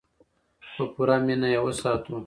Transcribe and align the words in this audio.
په 0.75 0.83
پوره 0.93 1.17
مینه 1.25 1.47
یې 1.53 1.59
وساتو. 1.65 2.15